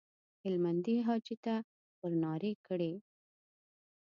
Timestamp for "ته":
1.45-1.55